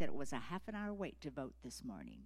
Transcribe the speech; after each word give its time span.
said 0.00 0.08
it 0.08 0.14
was 0.14 0.32
a 0.32 0.36
half 0.36 0.66
an 0.66 0.74
hour 0.74 0.94
wait 0.94 1.20
to 1.20 1.28
vote 1.28 1.52
this 1.62 1.84
morning. 1.84 2.20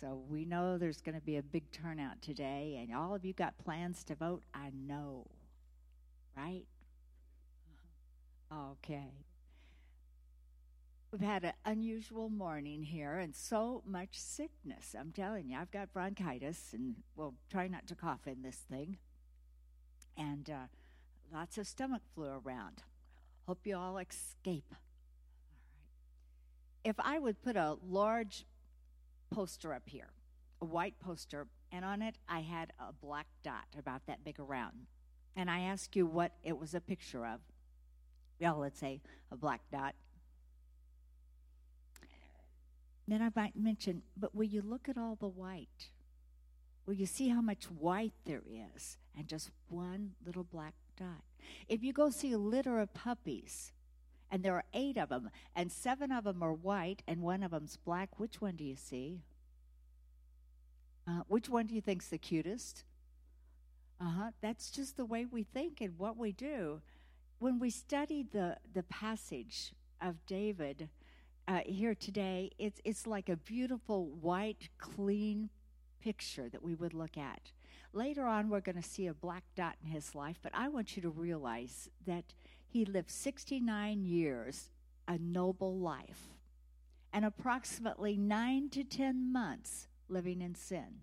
So 0.00 0.22
we 0.28 0.44
know 0.44 0.78
there's 0.78 1.00
going 1.00 1.16
to 1.16 1.20
be 1.20 1.36
a 1.36 1.42
big 1.42 1.72
turnout 1.72 2.22
today, 2.22 2.78
and 2.80 2.96
all 2.96 3.12
of 3.12 3.24
you 3.24 3.32
got 3.32 3.58
plans 3.58 4.04
to 4.04 4.14
vote. 4.14 4.44
I 4.54 4.70
know, 4.72 5.26
right? 6.36 6.62
Okay. 8.54 9.24
We've 11.10 11.20
had 11.20 11.42
an 11.42 11.54
unusual 11.64 12.30
morning 12.30 12.84
here 12.84 13.18
and 13.18 13.34
so 13.34 13.82
much 13.84 14.10
sickness. 14.12 14.94
I'm 14.96 15.10
telling 15.10 15.48
you, 15.48 15.58
I've 15.58 15.72
got 15.72 15.92
bronchitis, 15.92 16.68
and 16.72 16.94
we'll 17.16 17.34
try 17.50 17.66
not 17.66 17.88
to 17.88 17.96
cough 17.96 18.28
in 18.28 18.42
this 18.42 18.62
thing. 18.70 18.98
And 20.16 20.48
uh, 20.48 20.66
lots 21.34 21.58
of 21.58 21.66
stomach 21.66 22.02
flu 22.14 22.40
around. 22.44 22.84
Hope 23.48 23.66
you 23.66 23.76
all 23.76 23.98
escape. 23.98 24.72
If 26.86 27.00
I 27.00 27.18
would 27.18 27.42
put 27.42 27.56
a 27.56 27.78
large 27.84 28.46
poster 29.30 29.74
up 29.74 29.82
here, 29.88 30.10
a 30.62 30.64
white 30.64 30.94
poster, 31.00 31.48
and 31.72 31.84
on 31.84 32.00
it 32.00 32.16
I 32.28 32.42
had 32.42 32.72
a 32.78 32.92
black 32.92 33.26
dot 33.42 33.66
about 33.76 34.06
that 34.06 34.22
big 34.22 34.38
around. 34.38 34.86
And 35.34 35.50
I 35.50 35.62
ask 35.62 35.96
you 35.96 36.06
what 36.06 36.34
it 36.44 36.56
was 36.56 36.74
a 36.74 36.80
picture 36.80 37.26
of. 37.26 37.40
Well, 38.40 38.58
let's 38.58 38.78
say 38.78 39.00
a 39.32 39.36
black 39.36 39.62
dot. 39.72 39.96
Then 43.08 43.20
I 43.20 43.30
might 43.34 43.56
mention, 43.56 44.02
but 44.16 44.32
will 44.32 44.44
you 44.44 44.62
look 44.62 44.88
at 44.88 44.96
all 44.96 45.16
the 45.16 45.26
white? 45.26 45.90
Will 46.86 46.94
you 46.94 47.06
see 47.06 47.30
how 47.30 47.40
much 47.40 47.64
white 47.64 48.14
there 48.26 48.44
is 48.46 48.96
and 49.18 49.26
just 49.26 49.50
one 49.68 50.12
little 50.24 50.44
black 50.44 50.74
dot? 50.96 51.24
If 51.68 51.82
you 51.82 51.92
go 51.92 52.10
see 52.10 52.30
a 52.30 52.38
litter 52.38 52.78
of 52.78 52.94
puppies, 52.94 53.72
and 54.30 54.42
there 54.42 54.54
are 54.54 54.64
eight 54.74 54.96
of 54.96 55.08
them, 55.08 55.30
and 55.54 55.70
seven 55.70 56.10
of 56.10 56.24
them 56.24 56.42
are 56.42 56.52
white 56.52 57.02
and 57.06 57.22
one 57.22 57.42
of 57.42 57.50
them's 57.50 57.76
black, 57.76 58.18
which 58.18 58.40
one 58.40 58.56
do 58.56 58.64
you 58.64 58.76
see? 58.76 59.22
Uh, 61.08 61.22
which 61.28 61.48
one 61.48 61.66
do 61.66 61.74
you 61.74 61.80
think's 61.80 62.08
the 62.08 62.18
cutest? 62.18 62.84
Uh 64.00 64.10
huh. 64.10 64.30
That's 64.40 64.70
just 64.70 64.96
the 64.96 65.04
way 65.04 65.24
we 65.24 65.44
think 65.44 65.80
and 65.80 65.98
what 65.98 66.16
we 66.16 66.32
do. 66.32 66.80
When 67.38 67.58
we 67.58 67.70
study 67.70 68.26
the, 68.30 68.56
the 68.72 68.82
passage 68.84 69.72
of 70.00 70.24
David 70.26 70.88
uh, 71.46 71.60
here 71.64 71.94
today, 71.94 72.50
it's, 72.58 72.80
it's 72.84 73.06
like 73.06 73.28
a 73.28 73.36
beautiful, 73.36 74.06
white, 74.06 74.68
clean 74.78 75.50
picture 76.00 76.48
that 76.48 76.62
we 76.62 76.74
would 76.74 76.94
look 76.94 77.16
at. 77.16 77.52
Later 77.92 78.26
on, 78.26 78.48
we're 78.48 78.60
going 78.60 78.80
to 78.80 78.88
see 78.88 79.06
a 79.06 79.14
black 79.14 79.44
dot 79.54 79.76
in 79.82 79.90
his 79.90 80.14
life, 80.14 80.38
but 80.42 80.52
I 80.54 80.68
want 80.68 80.96
you 80.96 81.02
to 81.02 81.08
realize 81.08 81.88
that 82.06 82.24
he 82.76 82.84
lived 82.84 83.10
69 83.10 84.04
years, 84.04 84.70
a 85.08 85.16
noble 85.16 85.78
life, 85.78 86.34
and 87.10 87.24
approximately 87.24 88.18
nine 88.18 88.68
to 88.68 88.84
10 88.84 89.32
months 89.32 89.88
living 90.10 90.42
in 90.42 90.54
sin. 90.54 91.00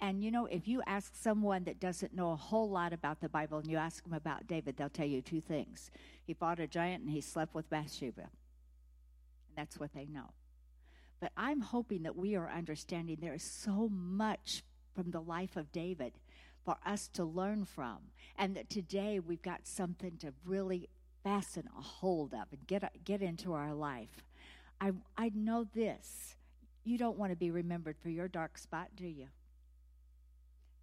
And 0.00 0.24
you 0.24 0.30
know, 0.30 0.46
if 0.46 0.66
you 0.66 0.80
ask 0.86 1.14
someone 1.14 1.64
that 1.64 1.78
doesn't 1.78 2.14
know 2.14 2.30
a 2.30 2.36
whole 2.36 2.70
lot 2.70 2.94
about 2.94 3.20
the 3.20 3.28
Bible 3.28 3.58
and 3.58 3.70
you 3.70 3.76
ask 3.76 4.02
them 4.02 4.14
about 4.14 4.46
David, 4.46 4.78
they'll 4.78 4.88
tell 4.88 5.06
you 5.06 5.20
two 5.20 5.42
things. 5.42 5.90
He 6.24 6.32
fought 6.32 6.58
a 6.58 6.66
giant 6.66 7.02
and 7.02 7.12
he 7.12 7.20
slept 7.20 7.54
with 7.54 7.68
Bathsheba. 7.68 8.22
And 8.22 9.56
that's 9.56 9.78
what 9.78 9.92
they 9.92 10.06
know. 10.06 10.30
But 11.20 11.32
I'm 11.36 11.60
hoping 11.60 12.04
that 12.04 12.16
we 12.16 12.34
are 12.34 12.50
understanding 12.50 13.18
there 13.20 13.34
is 13.34 13.42
so 13.42 13.90
much 13.90 14.62
from 14.94 15.10
the 15.10 15.20
life 15.20 15.56
of 15.58 15.70
David 15.70 16.14
for 16.68 16.76
us 16.84 17.08
to 17.08 17.24
learn 17.24 17.64
from. 17.64 17.96
And 18.36 18.54
that 18.54 18.68
today 18.68 19.20
we've 19.20 19.40
got 19.40 19.66
something 19.66 20.18
to 20.18 20.34
really 20.44 20.90
fasten 21.24 21.66
a 21.66 21.80
hold 21.80 22.34
of 22.34 22.44
and 22.52 22.66
get, 22.66 22.84
get 23.06 23.22
into 23.22 23.54
our 23.54 23.72
life. 23.72 24.22
I, 24.78 24.92
I 25.16 25.32
know 25.34 25.64
this. 25.74 26.36
You 26.84 26.98
don't 26.98 27.16
want 27.16 27.32
to 27.32 27.36
be 27.36 27.50
remembered 27.50 27.96
for 27.98 28.10
your 28.10 28.28
dark 28.28 28.58
spot, 28.58 28.88
do 28.94 29.06
you? 29.06 29.28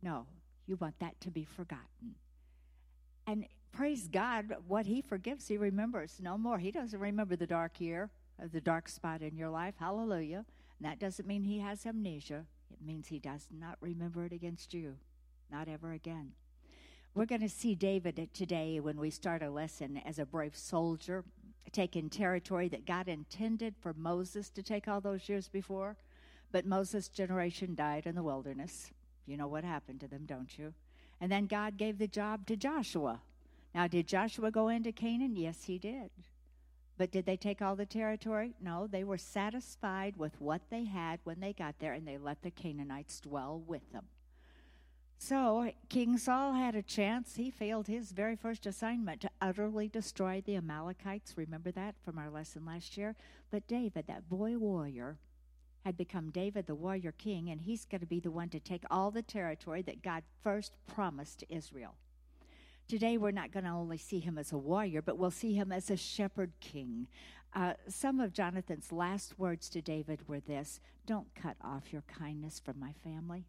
No, 0.02 0.26
you 0.66 0.76
want 0.76 0.98
that 1.02 1.22
to 1.22 1.30
be 1.30 1.44
forgotten. 1.44 2.16
And 3.28 3.46
praise 3.72 4.08
God, 4.08 4.56
what 4.68 4.88
He 4.88 5.04
forgives, 5.04 5.48
He 5.48 5.58
remembers 5.58 6.18
no 6.20 6.36
more. 6.36 6.58
He 6.58 6.72
doesn't 6.72 7.00
remember 7.00 7.36
the 7.36 7.46
dark 7.46 7.80
year, 7.80 8.10
uh, 8.42 8.48
the 8.52 8.60
dark 8.60 8.90
spot 8.90 9.22
in 9.22 9.38
your 9.38 9.50
life. 9.50 9.76
Hallelujah. 9.80 10.46
And 10.80 10.90
that 10.90 10.98
doesn't 10.98 11.28
mean 11.28 11.44
He 11.44 11.60
has 11.60 11.86
amnesia, 11.86 12.48
it 12.72 12.84
means 12.84 13.10
He 13.10 13.20
does 13.20 13.50
not 13.52 13.78
remember 13.82 14.26
it 14.26 14.34
against 14.34 14.74
you. 14.74 14.96
Not 15.52 15.68
ever 15.68 15.92
again. 15.94 16.32
We're 17.14 17.26
going 17.26 17.42
to 17.42 17.50
see 17.50 17.76
David 17.76 18.30
today 18.34 18.80
when 18.80 19.00
we 19.00 19.10
start 19.10 19.42
a 19.42 19.50
lesson 19.50 20.02
as 20.06 20.20
a 20.20 20.26
brave 20.26 20.56
soldier, 20.56 21.24
taking 21.72 22.10
territory 22.10 22.68
that 22.70 22.86
God 22.86 23.08
intended 23.08 23.76
for 23.80 23.94
Moses 23.94 24.50
to 24.50 24.64
take 24.64 24.88
all 24.88 25.02
those 25.02 25.30
years 25.30 25.48
before. 25.48 25.96
But 26.52 26.66
Moses' 26.66 27.08
generation 27.08 27.76
died 27.76 28.06
in 28.06 28.16
the 28.16 28.24
wilderness. 28.24 28.92
You 29.26 29.38
know 29.38 29.48
what 29.48 29.64
happened 29.64 30.02
to 30.02 30.08
them, 30.08 30.26
don't 30.26 30.58
you? 30.58 30.74
And 31.22 31.32
then 31.32 31.48
God 31.48 31.78
gave 31.78 31.98
the 31.98 32.08
job 32.08 32.46
to 32.48 32.56
Joshua. 32.56 33.22
Now, 33.74 33.88
did 33.88 34.08
Joshua 34.08 34.52
go 34.52 34.68
into 34.68 34.92
Canaan? 34.92 35.36
Yes, 35.36 35.64
he 35.64 35.78
did. 35.78 36.10
But 36.98 37.12
did 37.12 37.26
they 37.26 37.36
take 37.36 37.62
all 37.62 37.76
the 37.76 37.86
territory? 37.86 38.54
No, 38.62 38.88
they 38.88 39.04
were 39.04 39.18
satisfied 39.18 40.16
with 40.18 40.40
what 40.40 40.62
they 40.70 40.86
had 40.86 41.20
when 41.24 41.40
they 41.40 41.54
got 41.54 41.80
there, 41.80 41.94
and 41.94 42.08
they 42.08 42.18
let 42.18 42.42
the 42.42 42.52
Canaanites 42.52 43.20
dwell 43.20 43.62
with 43.66 43.92
them. 43.92 44.06
So 45.18 45.72
King 45.90 46.18
Saul 46.18 46.54
had 46.54 46.76
a 46.76 46.82
chance. 46.82 47.36
He 47.36 47.50
failed 47.50 47.88
his 47.88 48.12
very 48.12 48.36
first 48.36 48.66
assignment 48.66 49.22
to 49.22 49.30
utterly 49.42 49.88
destroy 49.88 50.42
the 50.46 50.56
Amalekites. 50.56 51.38
Remember 51.38 51.72
that 51.72 51.96
from 52.04 52.18
our 52.20 52.30
lesson 52.30 52.66
last 52.66 52.98
year? 52.98 53.16
But 53.50 53.68
David, 53.68 54.08
that 54.08 54.30
boy 54.30 54.58
warrior, 54.58 55.18
had 55.84 55.98
become 55.98 56.32
David 56.32 56.66
the 56.66 56.76
warrior 56.76 57.12
king, 57.12 57.50
and 57.50 57.62
he's 57.62 57.86
going 57.86 58.02
to 58.02 58.08
be 58.08 58.20
the 58.20 58.32
one 58.32 58.50
to 58.50 58.60
take 58.60 58.84
all 58.90 59.12
the 59.12 59.22
territory 59.22 59.84
that 59.84 60.02
God 60.02 60.24
first 60.42 60.76
promised 60.88 61.40
to 61.40 61.56
Israel. 61.56 61.96
Today, 62.88 63.18
we're 63.18 63.32
not 63.32 63.52
going 63.52 63.66
to 63.66 63.72
only 63.72 63.98
see 63.98 64.20
him 64.20 64.38
as 64.38 64.52
a 64.52 64.58
warrior, 64.58 65.02
but 65.02 65.18
we'll 65.18 65.32
see 65.32 65.54
him 65.54 65.72
as 65.72 65.90
a 65.90 65.98
shepherd 65.98 66.52
king. 66.60 67.08
Uh, 67.54 67.74
some 67.88 68.20
of 68.20 68.34
Jonathan's 68.34 68.92
last 68.92 69.40
words 69.40 69.70
to 69.70 69.82
David 69.82 70.28
were 70.28 70.40
this 70.40 70.80
Don't 71.06 71.34
cut 71.36 71.56
off 71.64 71.94
your 71.94 72.04
kindness 72.04 72.60
from 72.60 72.80
my 72.80 72.94
family 73.04 73.46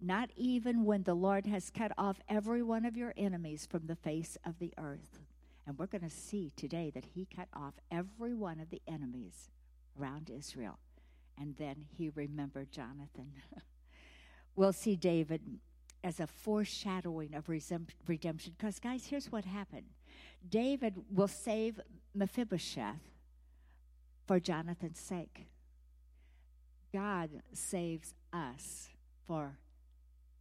not 0.00 0.30
even 0.36 0.84
when 0.84 1.02
the 1.02 1.14
Lord 1.14 1.46
has 1.46 1.70
cut 1.70 1.92
off 1.98 2.20
every 2.28 2.62
one 2.62 2.84
of 2.84 2.96
your 2.96 3.14
enemies 3.16 3.66
from 3.70 3.86
the 3.86 3.96
face 3.96 4.36
of 4.44 4.58
the 4.58 4.72
earth. 4.78 5.20
And 5.66 5.78
we're 5.78 5.86
going 5.86 6.08
to 6.08 6.10
see 6.10 6.52
today 6.56 6.90
that 6.94 7.04
he 7.14 7.26
cut 7.26 7.48
off 7.54 7.74
every 7.90 8.34
one 8.34 8.60
of 8.60 8.70
the 8.70 8.82
enemies 8.88 9.50
around 10.00 10.30
Israel. 10.30 10.78
And 11.38 11.56
then 11.56 11.84
he 11.96 12.10
remembered 12.14 12.72
Jonathan. 12.72 13.32
we'll 14.56 14.72
see 14.72 14.96
David 14.96 15.42
as 16.02 16.18
a 16.20 16.26
foreshadowing 16.26 17.34
of 17.34 17.48
redemption. 17.48 18.54
Because, 18.56 18.78
guys, 18.78 19.06
here's 19.06 19.30
what 19.30 19.44
happened 19.44 19.86
David 20.48 20.94
will 21.14 21.28
save 21.28 21.80
Mephibosheth 22.14 23.00
for 24.26 24.40
Jonathan's 24.40 24.98
sake. 24.98 25.46
God 26.92 27.30
saves 27.52 28.14
us 28.32 28.88
for 29.26 29.58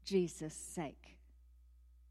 Jesus' 0.10 0.56
sake. 0.56 1.18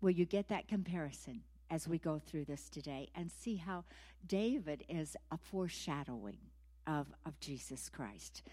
Will 0.00 0.12
you 0.12 0.25
get 0.25 0.47
that 0.48 0.69
comparison 0.69 1.42
as 1.69 1.88
we 1.88 1.98
go 1.98 2.20
through 2.25 2.44
this 2.44 2.69
today 2.69 3.09
and 3.12 3.28
see 3.28 3.56
how 3.56 3.82
David 4.25 4.84
is 4.88 5.16
a 5.32 5.36
foreshadowing 5.36 6.38
of, 6.86 7.09
of 7.26 7.41
Jesus 7.41 7.88
Christ? 7.88 8.44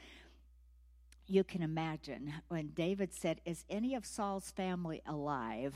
You 1.28 1.44
can 1.44 1.62
imagine 1.62 2.34
when 2.48 2.70
David 2.70 3.14
said, 3.14 3.40
Is 3.46 3.66
any 3.70 3.94
of 3.94 4.04
Saul's 4.04 4.50
family 4.50 5.04
alive? 5.06 5.76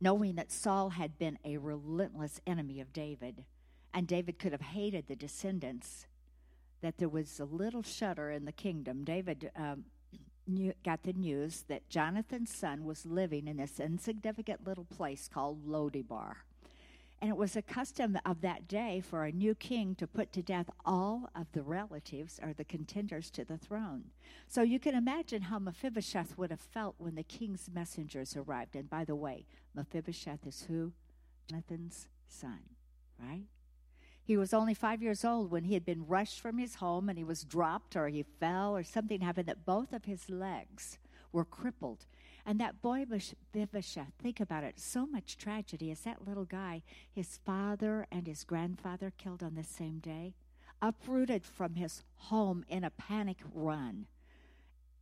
Knowing 0.00 0.36
that 0.36 0.52
Saul 0.52 0.90
had 0.90 1.18
been 1.18 1.40
a 1.44 1.56
relentless 1.56 2.40
enemy 2.46 2.80
of 2.80 2.92
David, 2.92 3.44
and 3.92 4.06
David 4.06 4.38
could 4.38 4.52
have 4.52 4.60
hated 4.60 5.08
the 5.08 5.16
descendants, 5.16 6.06
that 6.82 6.98
there 6.98 7.08
was 7.08 7.40
a 7.40 7.44
little 7.44 7.82
shudder 7.82 8.30
in 8.30 8.44
the 8.44 8.52
kingdom. 8.52 9.02
David 9.02 9.50
um, 9.56 9.86
knew, 10.46 10.72
got 10.84 11.02
the 11.02 11.12
news 11.12 11.64
that 11.68 11.88
Jonathan's 11.88 12.54
son 12.54 12.84
was 12.84 13.06
living 13.06 13.46
in 13.46 13.56
this 13.56 13.80
insignificant 13.80 14.66
little 14.66 14.84
place 14.84 15.28
called 15.32 15.66
Lo 15.66 15.88
Debar. 15.88 16.44
And 17.20 17.30
it 17.30 17.36
was 17.36 17.56
a 17.56 17.62
custom 17.62 18.18
of 18.26 18.42
that 18.42 18.68
day 18.68 19.00
for 19.00 19.24
a 19.24 19.32
new 19.32 19.54
king 19.54 19.94
to 19.94 20.06
put 20.06 20.32
to 20.34 20.42
death 20.42 20.68
all 20.84 21.30
of 21.34 21.46
the 21.52 21.62
relatives 21.62 22.38
or 22.42 22.52
the 22.52 22.64
contenders 22.64 23.30
to 23.30 23.44
the 23.44 23.56
throne. 23.56 24.10
So 24.46 24.60
you 24.62 24.78
can 24.78 24.94
imagine 24.94 25.42
how 25.42 25.58
Mephibosheth 25.58 26.36
would 26.36 26.50
have 26.50 26.60
felt 26.60 26.94
when 26.98 27.14
the 27.14 27.22
king's 27.22 27.70
messengers 27.72 28.36
arrived. 28.36 28.76
And 28.76 28.90
by 28.90 29.04
the 29.04 29.16
way, 29.16 29.46
Mephibosheth 29.74 30.46
is 30.46 30.66
who? 30.68 30.92
Jonathan's 31.48 32.08
son, 32.28 32.60
right? 33.18 33.44
He 34.26 34.36
was 34.36 34.52
only 34.52 34.74
five 34.74 35.02
years 35.02 35.24
old 35.24 35.52
when 35.52 35.62
he 35.62 35.74
had 35.74 35.84
been 35.84 36.04
rushed 36.08 36.40
from 36.40 36.58
his 36.58 36.74
home 36.74 37.08
and 37.08 37.16
he 37.16 37.22
was 37.22 37.44
dropped 37.44 37.94
or 37.94 38.08
he 38.08 38.24
fell 38.24 38.76
or 38.76 38.82
something 38.82 39.20
happened 39.20 39.46
that 39.46 39.64
both 39.64 39.92
of 39.92 40.04
his 40.04 40.28
legs 40.28 40.98
were 41.30 41.44
crippled. 41.44 42.06
And 42.44 42.58
that 42.58 42.82
boy 42.82 43.04
Mephibosheth, 43.08 44.12
think 44.20 44.40
about 44.40 44.64
it, 44.64 44.80
so 44.80 45.06
much 45.06 45.38
tragedy 45.38 45.92
as 45.92 46.00
that 46.00 46.26
little 46.26 46.44
guy, 46.44 46.82
his 47.12 47.38
father 47.44 48.08
and 48.10 48.26
his 48.26 48.42
grandfather 48.42 49.12
killed 49.16 49.44
on 49.44 49.54
the 49.54 49.62
same 49.62 50.00
day. 50.00 50.34
uprooted 50.82 51.44
from 51.44 51.74
his 51.74 52.02
home 52.16 52.64
in 52.68 52.84
a 52.84 52.90
panic 52.90 53.38
run. 53.54 54.06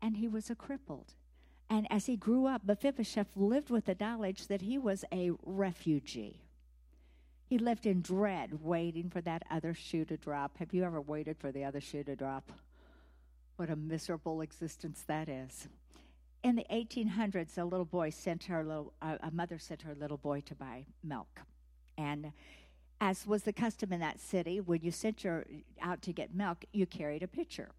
And 0.01 0.17
he 0.19 0.29
was 0.29 0.51
a 0.51 0.55
crippled. 0.55 1.15
And 1.69 1.87
as 1.91 2.07
he 2.07 2.17
grew 2.17 2.47
up, 2.47 2.63
Mephibosheth 2.65 3.37
lived 3.37 3.71
with 3.71 3.87
the 3.87 3.97
knowledge 3.99 4.47
that 4.49 4.63
he 4.63 4.79
was 4.79 5.05
a 5.11 5.33
refugee. 5.43 6.44
He 7.47 7.59
lived 7.59 7.87
in 7.87 8.01
dread, 8.01 8.63
waiting 8.63 9.11
for 9.11 9.21
that 9.21 9.43
other 9.51 9.75
shoe 9.75 10.05
to 10.07 10.17
drop. 10.17 10.59
Have 10.59 10.73
you 10.73 10.85
ever 10.85 11.01
waited 11.01 11.37
for 11.39 11.53
the 11.53 11.65
other 11.65 11.81
shoe 11.81 12.03
to 12.05 12.17
drop? 12.17 12.51
What 13.57 13.71
a 13.71 13.77
miserable 13.77 14.41
existence 14.41 15.05
that 15.07 15.29
is. 15.29 15.69
In 16.43 16.57
the 16.57 16.67
1800s, 16.71 17.57
a 17.57 17.65
little 17.65 17.85
boy 17.85 18.11
sent 18.11 18.45
her 18.45 18.65
little, 18.65 18.93
uh, 19.01 19.19
a 19.23 19.31
mother 19.31 19.59
sent 19.59 19.83
her 19.83 19.95
little 19.95 20.17
boy 20.17 20.41
to 20.43 20.55
buy 20.55 20.87
milk, 21.03 21.41
and 21.97 22.33
as 23.01 23.27
was 23.27 23.43
the 23.43 23.53
custom 23.53 23.93
in 23.93 24.01
that 24.01 24.21
city, 24.21 24.61
when 24.61 24.81
you 24.83 24.91
sent 24.91 25.25
your 25.25 25.45
out 25.81 26.03
to 26.03 26.13
get 26.13 26.35
milk, 26.35 26.65
you 26.73 26.87
carried 26.87 27.23
a 27.23 27.29
pitcher. 27.29 27.71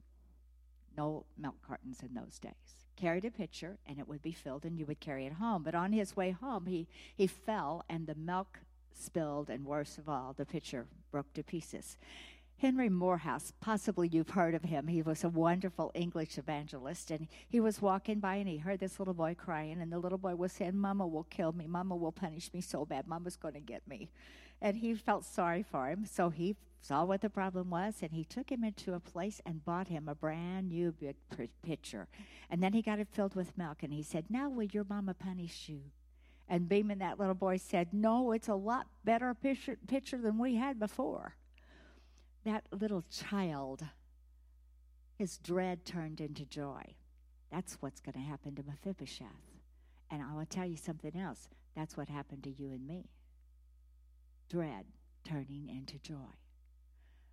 No 0.98 1.26
milk 1.38 1.56
cartons 1.66 2.02
in 2.02 2.14
those 2.14 2.40
days 2.40 2.86
carried 2.96 3.26
a 3.26 3.32
pitcher 3.32 3.78
and 3.86 4.00
it 4.00 4.08
would 4.08 4.22
be 4.22 4.32
filled 4.32 4.64
and 4.66 4.80
you 4.80 4.86
would 4.86 5.00
carry 5.00 5.26
it 5.26 5.34
home. 5.34 5.64
But 5.64 5.76
on 5.76 5.92
his 5.92 6.16
way 6.16 6.32
home, 6.32 6.66
he, 6.66 6.88
he 7.16 7.28
fell 7.28 7.84
and 7.90 8.08
the 8.08 8.16
milk 8.16 8.60
spilled, 8.98 9.50
and 9.50 9.66
worst 9.66 9.98
of 9.98 10.10
all, 10.10 10.34
the 10.34 10.46
pitcher 10.46 10.88
broke 11.12 11.34
to 11.34 11.44
pieces. 11.44 11.98
Henry 12.58 12.88
Moorhouse, 12.88 13.52
possibly 13.60 14.08
you've 14.08 14.30
heard 14.30 14.56
of 14.56 14.64
him. 14.64 14.88
He 14.88 15.02
was 15.02 15.24
a 15.24 15.30
wonderful 15.30 15.92
English 15.94 16.38
evangelist, 16.38 17.12
and 17.12 17.28
he 17.50 17.60
was 17.60 17.82
walking 17.82 18.20
by 18.20 18.36
and 18.36 18.48
he 18.48 18.58
heard 18.58 18.80
this 18.80 18.98
little 18.98 19.14
boy 19.14 19.36
crying, 19.36 19.82
and 19.82 19.92
the 19.92 20.00
little 20.00 20.18
boy 20.18 20.36
was 20.36 20.54
saying, 20.54 20.78
Mama 20.78 21.06
will 21.06 21.26
kill 21.26 21.52
me. 21.52 21.68
Mama 21.68 21.96
will 21.96 22.14
punish 22.14 22.54
me 22.54 22.62
so 22.62 22.86
bad. 22.86 23.08
Mama's 23.08 23.36
going 23.36 23.56
to 23.56 23.60
get 23.60 23.86
me. 23.88 24.10
And 24.62 24.78
he 24.78 24.94
felt 24.96 25.26
sorry 25.26 25.64
for 25.64 25.90
him, 25.90 26.06
so 26.06 26.30
he 26.30 26.56
saw 26.80 27.04
what 27.04 27.20
the 27.20 27.30
problem 27.30 27.70
was, 27.70 27.96
and 28.02 28.14
he 28.14 28.24
took 28.24 28.50
him 28.50 28.64
into 28.64 28.94
a 28.94 29.00
place 29.02 29.42
and 29.46 29.66
bought 29.66 29.90
him 29.90 30.08
a 30.08 30.16
brand 30.16 30.70
new 30.70 30.94
big 30.94 31.16
pitcher. 31.62 32.08
And 32.50 32.64
then 32.64 32.72
he 32.72 32.82
got 32.82 33.00
it 33.00 33.10
filled 33.12 33.36
with 33.36 33.58
milk, 33.58 33.84
and 33.84 33.92
he 33.92 34.02
said, 34.02 34.26
Now 34.30 34.48
will 34.48 34.64
your 34.64 34.86
mama 34.88 35.14
punish 35.14 35.68
you? 35.68 35.82
And 36.48 36.70
Beeman, 36.70 37.00
that 37.00 37.20
little 37.20 37.36
boy, 37.36 37.58
said, 37.58 37.94
No, 37.94 38.32
it's 38.32 38.48
a 38.48 38.56
lot 38.56 38.88
better 39.04 39.34
picture, 39.34 39.78
pitcher 39.88 40.18
than 40.18 40.38
we 40.38 40.56
had 40.56 40.80
before. 40.80 41.36
That 42.44 42.66
little 42.72 43.04
child, 43.10 43.84
his 45.18 45.38
dread 45.38 45.86
turned 45.86 46.22
into 46.22 46.46
joy. 46.46 46.96
That's 47.52 47.78
what's 47.80 48.02
going 48.02 48.14
to 48.14 48.20
happen 48.30 48.56
to 48.56 48.64
Mephibosheth. 48.64 49.26
And 50.12 50.22
I 50.22 50.36
will 50.36 50.46
tell 50.46 50.66
you 50.66 50.78
something 50.78 51.18
else. 51.20 51.48
That's 51.76 51.98
what 51.98 52.10
happened 52.10 52.44
to 52.44 52.52
you 52.52 52.70
and 52.70 52.86
me. 52.86 53.10
Dread 54.50 54.86
turning 55.24 55.68
into 55.70 55.98
joy. 55.98 56.36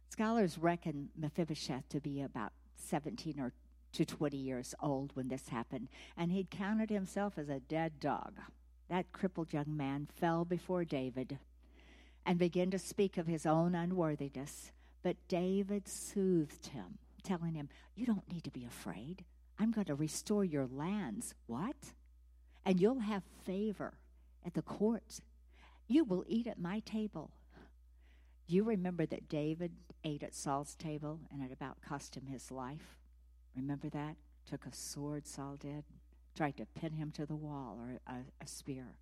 Scholars 0.08 0.58
reckon 0.58 1.10
Mephibosheth 1.16 1.88
to 1.90 2.00
be 2.00 2.22
about 2.22 2.52
17 2.76 3.38
or 3.38 3.52
to 3.92 4.04
20 4.04 4.36
years 4.36 4.74
old 4.80 5.10
when 5.14 5.28
this 5.28 5.48
happened, 5.48 5.88
and 6.16 6.32
he'd 6.32 6.50
counted 6.50 6.90
himself 6.90 7.36
as 7.36 7.48
a 7.48 7.60
dead 7.60 8.00
dog. 8.00 8.38
That 8.92 9.10
crippled 9.10 9.54
young 9.54 9.74
man 9.74 10.06
fell 10.20 10.44
before 10.44 10.84
David 10.84 11.38
and 12.26 12.38
began 12.38 12.70
to 12.72 12.78
speak 12.78 13.16
of 13.16 13.26
his 13.26 13.46
own 13.46 13.74
unworthiness. 13.74 14.70
But 15.02 15.16
David 15.28 15.88
soothed 15.88 16.66
him, 16.66 16.98
telling 17.22 17.54
him, 17.54 17.70
You 17.96 18.04
don't 18.04 18.30
need 18.30 18.44
to 18.44 18.50
be 18.50 18.66
afraid. 18.66 19.24
I'm 19.58 19.70
going 19.70 19.86
to 19.86 19.94
restore 19.94 20.44
your 20.44 20.66
lands. 20.66 21.34
What? 21.46 21.94
And 22.66 22.78
you'll 22.78 23.00
have 23.00 23.22
favor 23.46 23.94
at 24.44 24.52
the 24.52 24.60
courts. 24.60 25.22
You 25.88 26.04
will 26.04 26.26
eat 26.28 26.46
at 26.46 26.60
my 26.60 26.80
table 26.80 27.30
you 28.52 28.64
remember 28.64 29.06
that 29.06 29.30
David 29.30 29.72
ate 30.04 30.22
at 30.22 30.34
Saul's 30.34 30.74
table 30.74 31.20
and 31.32 31.42
it 31.42 31.52
about 31.52 31.80
cost 31.80 32.14
him 32.14 32.26
his 32.26 32.50
life? 32.50 32.98
Remember 33.56 33.88
that? 33.88 34.16
Took 34.44 34.66
a 34.66 34.74
sword, 34.74 35.26
Saul 35.26 35.56
did, 35.58 35.84
tried 36.34 36.56
to 36.56 36.67
pin 36.67 36.94
him 36.94 37.11
to 37.12 37.26
the 37.26 37.37
wall 37.37 37.79
or 37.81 38.00
a, 38.12 38.20
a 38.43 38.46
spear. 38.46 38.96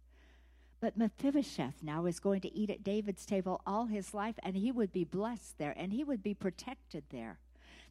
But 0.80 0.96
Mephibosheth 0.96 1.82
now 1.82 2.06
is 2.06 2.20
going 2.20 2.40
to 2.40 2.54
eat 2.54 2.70
at 2.70 2.82
David's 2.82 3.26
table 3.26 3.60
all 3.66 3.86
his 3.86 4.14
life, 4.14 4.36
and 4.42 4.56
he 4.56 4.72
would 4.72 4.92
be 4.92 5.04
blessed 5.04 5.58
there, 5.58 5.74
and 5.76 5.92
he 5.92 6.02
would 6.04 6.22
be 6.22 6.34
protected 6.34 7.04
there. 7.10 7.38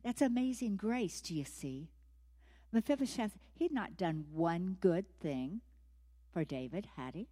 That's 0.03 0.21
amazing 0.21 0.77
grace, 0.77 1.21
do 1.21 1.35
you 1.35 1.45
see? 1.45 1.89
Mephibosheth, 2.71 3.37
he'd 3.53 3.71
not 3.71 3.97
done 3.97 4.25
one 4.31 4.77
good 4.79 5.05
thing 5.19 5.61
for 6.31 6.43
David, 6.43 6.87
had 6.95 7.15
he? 7.15 7.27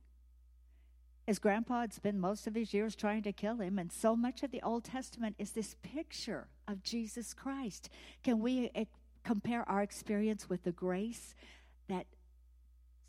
His 1.25 1.39
grandpa 1.39 1.81
had 1.81 1.93
spent 1.93 2.17
most 2.17 2.47
of 2.47 2.55
his 2.55 2.73
years 2.73 2.95
trying 2.95 3.23
to 3.23 3.33
kill 3.33 3.57
him, 3.57 3.77
and 3.77 3.91
so 3.91 4.15
much 4.15 4.43
of 4.43 4.51
the 4.51 4.61
Old 4.61 4.83
Testament 4.83 5.35
is 5.37 5.51
this 5.51 5.75
picture 5.81 6.47
of 6.67 6.83
Jesus 6.83 7.33
Christ. 7.33 7.89
Can 8.23 8.39
we 8.39 8.71
uh, 8.75 8.85
compare 9.23 9.67
our 9.67 9.81
experience 9.81 10.49
with 10.49 10.63
the 10.63 10.71
grace 10.71 11.35
that 11.87 12.05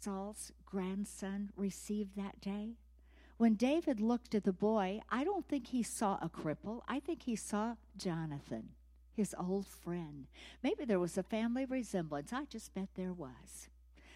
Saul's 0.00 0.52
grandson 0.64 1.50
received 1.56 2.16
that 2.16 2.40
day? 2.40 2.74
When 3.36 3.54
David 3.54 4.00
looked 4.00 4.34
at 4.34 4.44
the 4.44 4.52
boy, 4.52 5.00
I 5.08 5.22
don't 5.24 5.46
think 5.46 5.68
he 5.68 5.82
saw 5.82 6.18
a 6.20 6.28
cripple. 6.28 6.82
I 6.88 6.98
think 7.00 7.22
he 7.22 7.36
saw 7.36 7.76
Jonathan, 7.96 8.70
his 9.14 9.34
old 9.38 9.66
friend. 9.66 10.26
Maybe 10.62 10.84
there 10.84 10.98
was 10.98 11.16
a 11.16 11.22
family 11.22 11.64
resemblance. 11.64 12.32
I 12.32 12.44
just 12.46 12.74
bet 12.74 12.88
there 12.94 13.12
was 13.12 13.68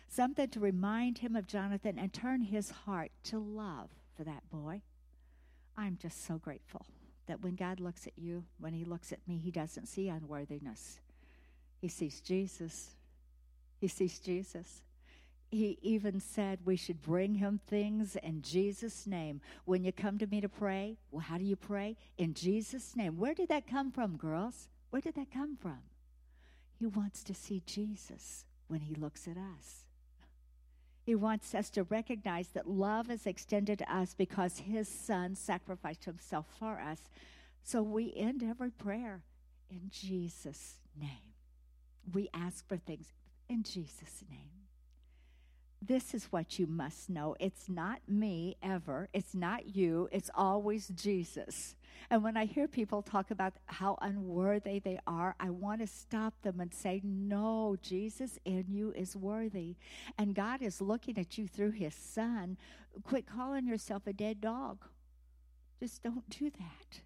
something 0.08 0.48
to 0.48 0.60
remind 0.60 1.18
him 1.18 1.36
of 1.36 1.46
Jonathan 1.46 1.98
and 1.98 2.12
turn 2.12 2.42
his 2.42 2.70
heart 2.70 3.12
to 3.24 3.38
love 3.38 3.90
for 4.16 4.24
that 4.24 4.48
boy. 4.50 4.82
I'm 5.76 5.96
just 6.00 6.26
so 6.26 6.38
grateful 6.38 6.84
that 7.26 7.42
when 7.42 7.54
God 7.54 7.80
looks 7.80 8.06
at 8.06 8.12
you, 8.16 8.44
when 8.58 8.72
He 8.72 8.84
looks 8.84 9.12
at 9.12 9.26
me, 9.26 9.38
He 9.38 9.50
doesn't 9.50 9.86
see 9.86 10.08
unworthiness. 10.08 11.00
He 11.80 11.88
sees 11.88 12.20
Jesus. 12.20 12.96
He 13.82 13.88
sees 13.88 14.20
Jesus. 14.20 14.81
He 15.50 15.76
even 15.82 16.20
said 16.20 16.61
we 16.64 16.76
should 16.76 17.02
bring 17.02 17.34
him 17.34 17.58
things 17.67 18.14
in 18.14 18.40
Jesus' 18.40 19.08
name. 19.08 19.40
When 19.64 19.82
you 19.82 19.90
come 19.90 20.19
to 20.19 20.26
me 20.29 20.40
to 20.40 20.49
pray, 20.49 20.99
well, 21.11 21.23
how 21.23 21.37
do 21.37 21.44
you 21.44 21.56
pray? 21.56 21.96
In 22.17 22.32
Jesus' 22.32 22.94
name. 22.94 23.19
Where 23.19 23.34
did 23.34 23.49
that 23.49 23.67
come 23.67 23.90
from, 23.90 24.17
girls? 24.17 24.69
Where 24.90 25.02
did 25.02 25.17
that 25.17 25.32
come 25.32 25.56
from? 25.56 25.81
He 26.79 26.87
wants 26.87 27.25
to 27.25 27.34
see 27.34 27.61
Jesus 27.67 28.44
when 28.69 28.82
he 28.82 28.94
looks 28.94 29.26
at 29.26 29.37
us. 29.37 29.87
He 31.02 31.17
wants 31.17 31.52
us 31.52 31.69
to 31.70 31.82
recognize 31.82 32.50
that 32.50 32.70
love 32.70 33.11
is 33.11 33.26
extended 33.26 33.81
to 33.81 33.93
us 33.93 34.14
because 34.14 34.58
his 34.61 34.87
son 34.87 35.34
sacrificed 35.34 36.05
himself 36.05 36.46
for 36.61 36.79
us. 36.79 37.00
So 37.64 37.82
we 37.82 38.14
end 38.14 38.44
every 38.44 38.70
prayer 38.70 39.22
in 39.69 39.91
Jesus' 39.91 40.77
name. 40.96 41.34
We 42.12 42.29
ask 42.32 42.65
for 42.69 42.77
things 42.77 43.08
in 43.52 43.62
Jesus' 43.62 44.24
name 44.30 44.52
this 45.84 46.14
is 46.14 46.26
what 46.26 46.58
you 46.58 46.66
must 46.66 47.10
know. 47.10 47.34
It's 47.40 47.68
not 47.68 48.00
me 48.06 48.56
ever. 48.62 49.08
It's 49.12 49.34
not 49.34 49.74
you. 49.74 50.08
It's 50.12 50.30
always 50.34 50.88
Jesus. 50.88 51.74
And 52.08 52.22
when 52.22 52.36
I 52.36 52.44
hear 52.44 52.68
people 52.68 53.02
talk 53.02 53.30
about 53.30 53.54
how 53.66 53.98
unworthy 54.00 54.78
they 54.78 55.00
are, 55.06 55.34
I 55.40 55.50
want 55.50 55.80
to 55.80 55.86
stop 55.86 56.34
them 56.42 56.60
and 56.60 56.72
say, 56.72 57.00
No, 57.02 57.76
Jesus 57.82 58.38
in 58.44 58.66
you 58.68 58.92
is 58.92 59.16
worthy. 59.16 59.74
And 60.16 60.34
God 60.34 60.62
is 60.62 60.80
looking 60.80 61.18
at 61.18 61.36
you 61.36 61.48
through 61.48 61.72
his 61.72 61.94
son. 61.94 62.58
Quit 63.02 63.26
calling 63.26 63.66
yourself 63.66 64.06
a 64.06 64.12
dead 64.12 64.40
dog. 64.40 64.84
Just 65.80 66.02
don't 66.02 66.28
do 66.30 66.50
that. 66.50 67.00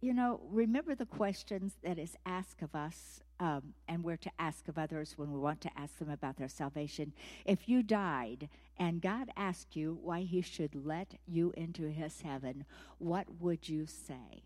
You 0.00 0.14
know, 0.14 0.40
remember 0.48 0.94
the 0.94 1.06
questions 1.06 1.74
that 1.82 1.98
is 1.98 2.16
asked 2.24 2.62
of 2.62 2.74
us 2.74 3.20
um, 3.40 3.72
and 3.88 4.04
we're 4.04 4.18
to 4.18 4.30
ask 4.38 4.68
of 4.68 4.76
others 4.76 5.14
when 5.16 5.32
we 5.32 5.40
want 5.40 5.62
to 5.62 5.70
ask 5.76 5.98
them 5.98 6.10
about 6.10 6.36
their 6.36 6.48
salvation. 6.48 7.14
If 7.46 7.68
you 7.68 7.82
died 7.82 8.50
and 8.78 9.00
God 9.00 9.30
asked 9.36 9.74
you 9.74 9.98
why 10.02 10.20
He 10.20 10.42
should 10.42 10.74
let 10.74 11.14
you 11.26 11.52
into 11.56 11.90
His 11.90 12.20
heaven, 12.20 12.66
what 12.98 13.40
would 13.40 13.68
you 13.68 13.86
say? 13.86 14.44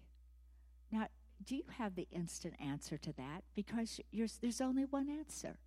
Now, 0.93 1.09
do 1.45 1.57
you 1.57 1.65
have 1.77 1.97
the 1.97 2.07
instant 2.13 2.55
answer 2.61 2.97
to 2.99 3.13
that? 3.15 3.43
Because 3.57 4.01
there's 4.41 4.61
only 4.61 4.85
one 4.85 5.11
answer. 5.11 5.59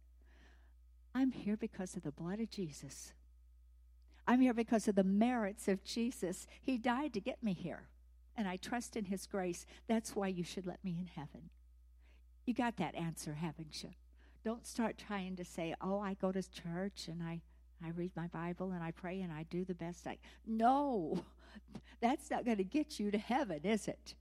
I'm 1.13 1.31
here 1.31 1.57
because 1.57 1.97
of 1.97 2.03
the 2.03 2.11
blood 2.11 2.39
of 2.39 2.49
Jesus. 2.49 3.11
I'm 4.25 4.39
here 4.39 4.53
because 4.53 4.87
of 4.87 4.95
the 4.95 5.03
merits 5.03 5.67
of 5.67 5.83
Jesus. 5.83 6.47
He 6.61 6.77
died 6.77 7.13
to 7.13 7.19
get 7.19 7.43
me 7.43 7.53
here, 7.53 7.87
and 8.37 8.47
I 8.47 8.55
trust 8.55 8.95
in 8.95 9.05
His 9.05 9.27
grace. 9.27 9.65
That's 9.87 10.15
why 10.15 10.27
you 10.27 10.45
should 10.45 10.65
let 10.65 10.83
me 10.83 10.95
in 10.97 11.07
heaven. 11.13 11.49
You 12.47 12.53
got 12.53 12.77
that 12.77 12.95
answer, 12.95 13.33
haven't 13.33 13.83
you? 13.83 13.89
Don't 14.45 14.65
start 14.65 14.97
trying 14.97 15.35
to 15.35 15.43
say, 15.43 15.75
oh, 15.81 15.99
I 15.99 16.13
go 16.13 16.31
to 16.31 16.41
church 16.49 17.09
and 17.09 17.21
I, 17.21 17.41
I 17.85 17.89
read 17.89 18.11
my 18.15 18.27
Bible 18.27 18.71
and 18.71 18.81
I 18.81 18.91
pray 18.91 19.19
and 19.19 19.33
I 19.33 19.43
do 19.43 19.65
the 19.65 19.75
best 19.75 20.07
I. 20.07 20.17
No, 20.47 21.25
that's 22.01 22.31
not 22.31 22.45
going 22.45 22.57
to 22.57 22.63
get 22.63 23.01
you 23.01 23.11
to 23.11 23.17
heaven, 23.17 23.59
is 23.65 23.89
it? 23.89 24.15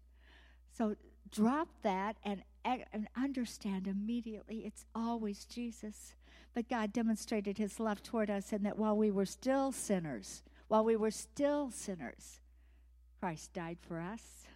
So 0.76 0.96
drop 1.30 1.68
that 1.82 2.16
and, 2.24 2.42
and 2.64 3.06
understand 3.16 3.86
immediately 3.86 4.64
it's 4.66 4.84
always 4.92 5.44
Jesus. 5.44 6.14
But 6.52 6.68
God 6.68 6.92
demonstrated 6.92 7.58
his 7.58 7.78
love 7.78 8.02
toward 8.02 8.28
us 8.28 8.52
in 8.52 8.64
that 8.64 8.76
while 8.76 8.96
we 8.96 9.12
were 9.12 9.26
still 9.26 9.70
sinners, 9.70 10.42
while 10.66 10.84
we 10.84 10.96
were 10.96 11.12
still 11.12 11.70
sinners, 11.70 12.40
Christ 13.20 13.52
died 13.52 13.78
for 13.80 14.00
us. 14.00 14.46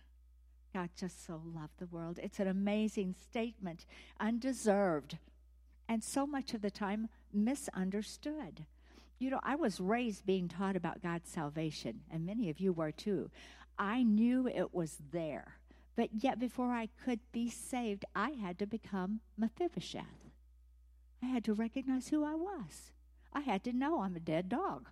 God 0.73 0.91
just 0.97 1.27
so 1.27 1.41
loved 1.45 1.79
the 1.79 1.87
world. 1.87 2.19
It's 2.23 2.41
an 2.41 2.47
amazing 2.49 3.15
statement, 3.21 3.87
undeserved, 4.19 5.19
and 5.89 6.03
so 6.03 6.27
much 6.27 6.55
of 6.55 6.63
the 6.63 6.71
time 6.71 7.09
misunderstood. 7.33 8.65
You 9.19 9.31
know, 9.31 9.41
I 9.43 9.57
was 9.57 9.81
raised 9.81 10.25
being 10.25 10.49
taught 10.49 10.77
about 10.77 11.03
God's 11.03 11.29
salvation, 11.29 12.01
and 12.11 12.25
many 12.25 12.49
of 12.49 12.61
you 12.61 12.73
were 12.73 12.93
too. 12.93 13.31
I 13.79 14.03
knew 14.03 14.47
it 14.47 14.73
was 14.73 14.99
there, 15.13 15.57
but 15.97 16.11
yet 16.23 16.39
before 16.39 16.73
I 16.73 16.89
could 17.05 17.21
be 17.33 17.51
saved, 17.51 18.05
I 18.15 18.31
had 18.31 18.59
to 18.61 18.67
become 18.67 19.21
Mephibosheth. 19.37 20.05
I 21.23 21.27
had 21.27 21.45
to 21.45 21.55
recognize 21.55 22.09
who 22.09 22.25
I 22.25 22.35
was. 22.35 22.93
I 23.33 23.41
had 23.41 23.65
to 23.65 23.73
know 23.73 24.01
I'm 24.01 24.17
a 24.17 24.21
dead 24.21 24.49
dog. 24.49 24.89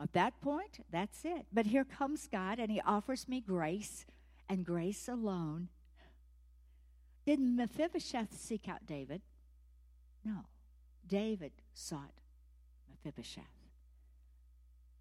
At 0.00 0.12
that 0.14 0.40
point, 0.40 0.84
that's 0.90 1.24
it. 1.24 1.46
But 1.52 1.66
here 1.66 1.84
comes 1.84 2.26
God, 2.26 2.58
and 2.58 2.72
He 2.72 2.80
offers 2.80 3.28
me 3.28 3.40
grace 3.40 4.04
and 4.48 4.64
grace 4.64 5.08
alone. 5.08 5.68
Did 7.24 7.40
Mephibosheth 7.40 8.38
seek 8.38 8.68
out 8.68 8.86
David? 8.86 9.22
No. 10.24 10.46
David 11.06 11.52
sought 11.74 12.20
Mephibosheth. 12.88 13.44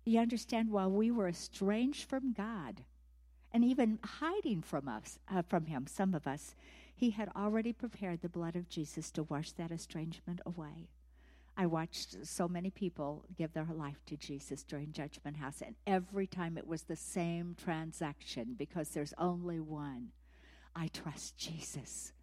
You 0.05 0.19
understand, 0.19 0.71
while 0.71 0.89
we 0.89 1.11
were 1.11 1.27
estranged 1.27 2.09
from 2.09 2.33
God 2.33 2.81
and 3.51 3.63
even 3.63 3.99
hiding 4.03 4.61
from 4.61 4.87
us, 4.87 5.19
uh, 5.29 5.41
from 5.43 5.65
Him, 5.65 5.85
some 5.87 6.13
of 6.13 6.25
us, 6.27 6.55
He 6.95 7.11
had 7.11 7.29
already 7.35 7.73
prepared 7.73 8.21
the 8.21 8.29
blood 8.29 8.55
of 8.55 8.69
Jesus 8.69 9.11
to 9.11 9.23
wash 9.23 9.51
that 9.53 9.71
estrangement 9.71 10.41
away. 10.45 10.89
I 11.61 11.67
watched 11.67 12.25
so 12.25 12.47
many 12.47 12.71
people 12.71 13.23
give 13.37 13.53
their 13.53 13.67
life 13.71 14.03
to 14.07 14.17
Jesus 14.17 14.63
during 14.63 14.93
Judgment 14.93 15.37
House, 15.37 15.61
and 15.63 15.75
every 15.85 16.25
time 16.25 16.57
it 16.57 16.65
was 16.65 16.81
the 16.81 16.95
same 16.95 17.55
transaction 17.55 18.55
because 18.57 18.89
there's 18.89 19.13
only 19.19 19.59
one. 19.59 20.07
I 20.75 20.87
trust 20.87 21.37
Jesus. 21.37 22.13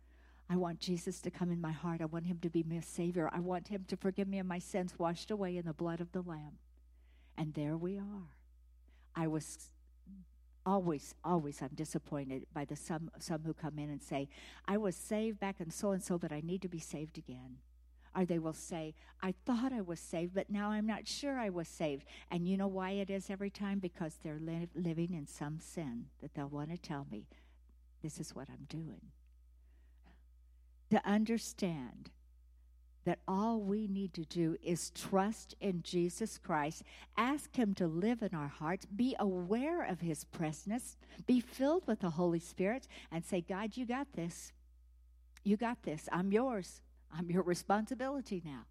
I 0.50 0.56
want 0.56 0.80
Jesus 0.80 1.20
to 1.20 1.30
come 1.30 1.52
in 1.52 1.60
my 1.60 1.70
heart. 1.70 2.00
I 2.00 2.06
want 2.06 2.26
him 2.26 2.40
to 2.42 2.50
be 2.50 2.64
my 2.64 2.80
Savior. 2.80 3.30
I 3.32 3.38
want 3.38 3.68
him 3.68 3.84
to 3.86 3.96
forgive 3.96 4.26
me 4.26 4.40
of 4.40 4.46
my 4.46 4.58
sins 4.58 4.98
washed 4.98 5.30
away 5.30 5.56
in 5.56 5.66
the 5.66 5.72
blood 5.72 6.00
of 6.00 6.10
the 6.10 6.22
Lamb. 6.22 6.58
And 7.36 7.54
there 7.54 7.76
we 7.76 7.96
are. 7.96 8.32
I 9.14 9.28
was 9.28 9.70
always, 10.66 11.14
always, 11.24 11.62
I'm 11.62 11.76
disappointed 11.76 12.46
by 12.52 12.64
the 12.64 12.74
some, 12.74 13.08
some 13.20 13.42
who 13.44 13.54
come 13.54 13.78
in 13.78 13.88
and 13.88 14.02
say, 14.02 14.30
I 14.66 14.78
was 14.78 14.96
saved 14.96 15.38
back 15.38 15.60
in 15.60 15.70
so 15.70 15.92
and 15.92 16.02
so, 16.02 16.18
but 16.18 16.32
I 16.32 16.42
need 16.44 16.62
to 16.62 16.68
be 16.68 16.80
saved 16.80 17.18
again. 17.18 17.58
Or 18.18 18.24
they 18.24 18.40
will 18.40 18.52
say, 18.52 18.94
I 19.22 19.32
thought 19.46 19.72
I 19.72 19.80
was 19.80 20.00
saved, 20.00 20.34
but 20.34 20.50
now 20.50 20.70
I'm 20.70 20.86
not 20.86 21.06
sure 21.06 21.38
I 21.38 21.50
was 21.50 21.68
saved. 21.68 22.04
And 22.32 22.48
you 22.48 22.56
know 22.56 22.66
why 22.66 22.90
it 22.90 23.10
is 23.10 23.30
every 23.30 23.50
time? 23.50 23.78
Because 23.78 24.16
they're 24.16 24.40
li- 24.40 24.68
living 24.74 25.14
in 25.14 25.28
some 25.28 25.60
sin 25.60 26.06
that 26.20 26.34
they'll 26.34 26.48
want 26.48 26.70
to 26.70 26.78
tell 26.78 27.06
me, 27.12 27.26
this 28.02 28.18
is 28.18 28.34
what 28.34 28.48
I'm 28.48 28.66
doing. 28.68 29.12
To 30.90 31.06
understand 31.08 32.10
that 33.04 33.20
all 33.28 33.60
we 33.60 33.86
need 33.86 34.14
to 34.14 34.24
do 34.24 34.56
is 34.64 34.90
trust 34.90 35.54
in 35.60 35.82
Jesus 35.82 36.38
Christ, 36.38 36.82
ask 37.16 37.54
Him 37.54 37.72
to 37.74 37.86
live 37.86 38.22
in 38.22 38.34
our 38.34 38.48
hearts, 38.48 38.84
be 38.86 39.14
aware 39.20 39.84
of 39.84 40.00
His 40.00 40.24
presence, 40.24 40.96
be 41.24 41.38
filled 41.40 41.86
with 41.86 42.00
the 42.00 42.10
Holy 42.10 42.40
Spirit, 42.40 42.88
and 43.12 43.24
say, 43.24 43.40
God, 43.40 43.76
you 43.76 43.86
got 43.86 44.12
this. 44.14 44.52
You 45.44 45.56
got 45.56 45.84
this. 45.84 46.08
I'm 46.10 46.32
yours. 46.32 46.80
I'm 47.16 47.30
your 47.30 47.42
responsibility 47.42 48.42
now. 48.44 48.66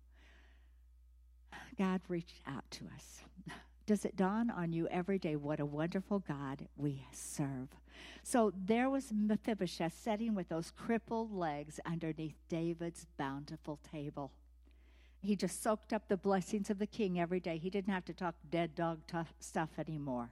God 1.78 2.02
reached 2.08 2.42
out 2.48 2.70
to 2.72 2.86
us. 2.96 3.22
Does 3.86 4.04
it 4.04 4.18
dawn 4.18 4.50
on 4.50 4.74
you 4.74 4.88
every 4.90 5.18
day 5.18 5.36
what 5.36 5.60
a 5.60 5.66
wonderful 5.66 6.20
God 6.20 6.68
we 6.76 7.06
serve? 7.14 7.70
So 8.22 8.52
there 8.54 8.90
was 8.90 9.14
Mephibosheth 9.14 9.94
sitting 9.94 10.36
with 10.36 10.50
those 10.50 10.72
crippled 10.72 11.32
legs 11.32 11.80
underneath 11.86 12.36
David's 12.50 13.08
bountiful 13.18 13.80
table. 13.90 14.32
He 15.22 15.36
just 15.36 15.64
soaked 15.64 15.94
up 15.94 16.08
the 16.08 16.18
blessings 16.18 16.70
of 16.70 16.80
the 16.80 16.86
king 16.86 17.20
every 17.20 17.40
day. 17.40 17.58
He 17.58 17.70
didn't 17.70 17.94
have 17.94 18.06
to 18.06 18.14
talk 18.14 18.36
dead 18.52 18.76
dog 18.76 19.00
stuff 19.40 19.70
anymore. 19.78 20.32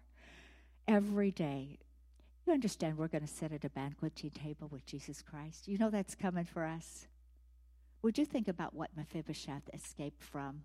Every 0.88 1.32
day. 1.32 1.80
You 2.46 2.54
understand 2.54 2.98
we're 2.98 3.08
going 3.08 3.26
to 3.26 3.34
sit 3.34 3.52
at 3.52 3.66
a 3.66 3.70
banqueting 3.70 4.32
table 4.32 4.68
with 4.68 4.86
Jesus 4.86 5.22
Christ. 5.22 5.68
You 5.68 5.78
know 5.78 5.90
that's 5.90 6.14
coming 6.14 6.46
for 6.46 6.64
us. 6.64 7.08
Would 8.06 8.20
you 8.20 8.26
think 8.26 8.48
about 8.48 8.76
what 8.76 8.96
Mephibosheth 8.96 9.68
escaped 9.74 10.24
from? 10.24 10.62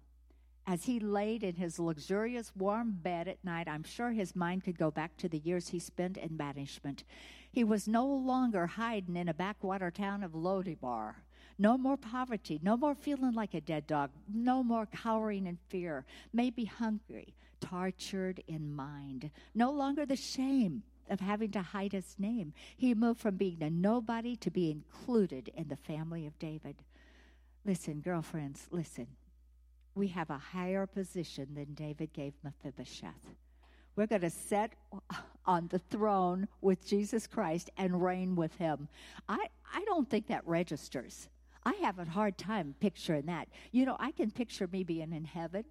As 0.67 0.85
he 0.85 1.01
laid 1.01 1.43
in 1.43 1.55
his 1.55 1.79
luxurious 1.79 2.53
warm 2.55 2.99
bed 3.03 3.29
at 3.29 3.43
night, 3.43 3.67
I'm 3.67 3.83
sure 3.83 4.11
his 4.11 4.37
mind 4.37 4.63
could 4.63 4.77
go 4.77 4.91
back 4.91 5.17
to 5.17 5.27
the 5.27 5.39
years 5.39 5.69
he 5.69 5.79
spent 5.79 6.19
in 6.19 6.37
banishment. 6.37 7.03
He 7.51 7.65
was 7.65 7.89
no 7.89 8.05
longer 8.07 8.67
hiding 8.67 9.17
in 9.17 9.27
a 9.27 9.33
backwater 9.33 9.91
town 9.91 10.23
of 10.23 10.35
Lo 10.35 10.63
Debar. 10.63 11.25
No 11.59 11.79
more 11.79 11.97
poverty, 11.97 12.61
no 12.63 12.77
more 12.77 12.95
feeling 12.95 13.33
like 13.33 13.55
a 13.55 13.63
dead 13.63 13.87
dog, 13.87 14.11
no 14.31 14.63
more 14.63 14.85
cowering 14.85 15.47
in 15.47 15.57
fear, 15.71 16.05
maybe 16.35 16.67
hungry, 16.67 17.33
tortured 17.59 18.43
in 18.49 18.71
mind, 18.71 19.31
no 19.55 19.73
longer 19.73 20.05
the 20.05 20.15
shame 20.15 20.83
of 21.09 21.21
having 21.21 21.53
to 21.53 21.63
hide 21.63 21.93
his 21.93 22.17
name. 22.19 22.53
He 22.77 22.95
moved 22.95 23.21
from 23.21 23.37
being 23.37 23.63
a 23.63 23.71
nobody 23.71 24.37
to 24.37 24.51
be 24.51 24.71
included 24.71 25.51
in 25.55 25.69
the 25.69 25.77
family 25.77 26.27
of 26.27 26.39
David. 26.39 26.77
Listen, 27.65 28.01
girlfriends, 28.01 28.67
listen. 28.71 29.07
We 29.95 30.09
have 30.09 30.31
a 30.31 30.39
higher 30.39 30.87
position 30.87 31.49
than 31.55 31.75
David 31.75 32.13
gave 32.13 32.33
Mephibosheth. 32.43 33.35
We're 33.97 34.07
going 34.07 34.23
to 34.23 34.31
sit 34.31 34.73
on 35.45 35.69
the 35.69 35.79
throne 35.79 36.49
with 36.61 36.87
Jesus 36.87 37.27
Christ 37.27 37.71
and 37.77 38.03
reign 38.03 38.35
with 38.35 38.55
him. 38.57 38.89
I, 39.29 39.47
I 39.75 39.85
don't 39.85 40.09
think 40.09 40.29
that 40.29 40.47
registers. 40.47 41.29
I 41.65 41.75
have 41.83 41.99
a 41.99 42.05
hard 42.07 42.39
time 42.39 42.75
picturing 42.81 43.27
that. 43.27 43.49
You 43.73 43.85
know, 43.85 43.97
I 44.01 44.13
can 44.13 44.31
picture 44.31 44.67
me 44.67 44.85
being 44.85 45.13
in 45.13 45.25
heaven. 45.25 45.65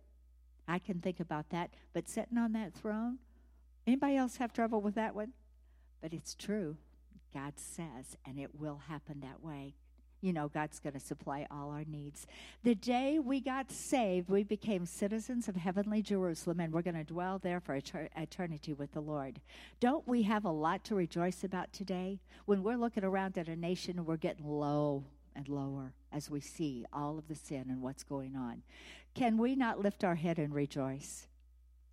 I 0.67 0.77
can 0.77 1.00
think 1.00 1.19
about 1.19 1.50
that. 1.50 1.72
But 1.93 2.08
sitting 2.08 2.38
on 2.38 2.51
that 2.53 2.74
throne, 2.74 3.17
anybody 3.88 4.15
else 4.15 4.36
have 4.38 4.53
trouble 4.53 4.81
with 4.81 4.96
that 4.96 5.15
one? 5.15 5.34
But 6.01 6.13
it's 6.13 6.36
true. 6.36 6.77
God 7.34 7.53
says, 7.55 8.17
and 8.27 8.39
it 8.39 8.53
will 8.53 8.81
happen 8.88 9.22
that 9.22 9.41
way 9.43 9.74
you 10.21 10.33
know, 10.33 10.47
God's 10.47 10.79
going 10.79 10.93
to 10.93 10.99
supply 10.99 11.47
all 11.49 11.71
our 11.71 11.85
needs. 11.85 12.27
The 12.63 12.75
day 12.75 13.19
we 13.19 13.39
got 13.39 13.71
saved, 13.71 14.29
we 14.29 14.43
became 14.43 14.85
citizens 14.85 15.47
of 15.47 15.55
heavenly 15.55 16.01
Jerusalem, 16.01 16.59
and 16.59 16.73
we're 16.73 16.81
going 16.81 16.95
to 16.95 17.03
dwell 17.03 17.39
there 17.39 17.59
for 17.59 17.75
eternity 17.75 18.73
with 18.73 18.91
the 18.91 19.01
Lord. 19.01 19.39
Don't 19.79 20.07
we 20.07 20.23
have 20.23 20.45
a 20.45 20.51
lot 20.51 20.83
to 20.85 20.95
rejoice 20.95 21.43
about 21.43 21.71
today? 21.71 22.19
When 22.45 22.63
we're 22.63 22.75
looking 22.77 23.03
around 23.03 23.38
at 23.38 23.47
a 23.47 23.55
nation, 23.55 24.05
we're 24.05 24.17
getting 24.17 24.45
low 24.45 25.05
and 25.35 25.47
lower 25.47 25.93
as 26.11 26.29
we 26.29 26.41
see 26.41 26.85
all 26.91 27.17
of 27.17 27.27
the 27.27 27.35
sin 27.35 27.65
and 27.69 27.81
what's 27.81 28.03
going 28.03 28.35
on. 28.35 28.63
Can 29.13 29.38
we 29.38 29.55
not 29.55 29.79
lift 29.79 30.03
our 30.03 30.15
head 30.15 30.38
and 30.38 30.53
rejoice 30.53 31.27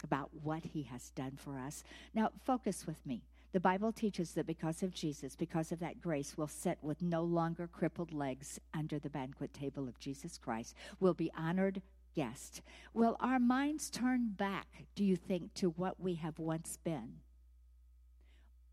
about 0.03 0.31
what 0.43 0.65
He 0.65 0.83
has 0.85 1.11
done 1.11 1.33
for 1.37 1.59
us? 1.59 1.85
Now, 2.15 2.31
focus 2.45 2.87
with 2.87 3.05
me. 3.07 3.23
The 3.53 3.61
Bible 3.61 3.93
teaches 3.93 4.33
that 4.33 4.47
because 4.47 4.83
of 4.83 4.93
Jesus, 4.93 5.35
because 5.37 5.73
of 5.73 5.79
that 5.79 6.01
grace, 6.01 6.37
we'll 6.37 6.47
sit 6.47 6.79
with 6.83 7.03
no 7.03 7.23
longer 7.23 7.67
crippled 7.67 8.13
legs 8.13 8.61
under 8.75 8.99
the 8.99 9.11
banquet 9.11 9.55
table 9.55 9.89
of 9.89 9.99
Jesus 9.99 10.37
Christ. 10.37 10.75
We'll 11.01 11.15
be 11.15 11.33
honored 11.37 11.81
guests. 12.15 12.61
Will 12.93 13.17
our 13.21 13.39
minds 13.39 13.91
turn 13.91 14.31
back, 14.37 14.85
do 14.95 15.05
you 15.05 15.17
think, 15.17 15.55
to 15.55 15.71
what 15.71 16.01
we 16.01 16.15
have 16.15 16.39
once 16.39 16.79
been? 16.83 17.21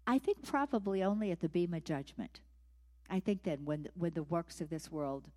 I 0.05 0.19
think 0.19 0.43
probably 0.43 1.03
only 1.03 1.31
at 1.31 1.39
the 1.39 1.49
beam 1.49 1.73
of 1.73 1.83
judgment. 1.83 2.41
I 3.09 3.19
think 3.19 3.43
then 3.43 3.59
when, 3.63 3.87
when 3.95 4.13
the 4.13 4.23
works 4.23 4.59
of 4.59 4.69
this 4.69 4.91
world 4.91 5.29